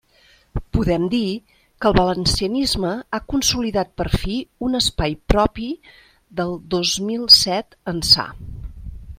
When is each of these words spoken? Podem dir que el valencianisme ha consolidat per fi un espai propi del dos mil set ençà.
Podem 0.75 1.03
dir 1.09 1.25
que 1.83 1.89
el 1.89 1.95
valencianisme 1.97 2.93
ha 3.17 3.21
consolidat 3.35 3.93
per 4.01 4.07
fi 4.15 4.39
un 4.69 4.81
espai 4.83 5.17
propi 5.35 5.69
del 6.41 6.57
dos 6.77 6.97
mil 7.11 7.33
set 7.41 7.79
ençà. 7.95 8.31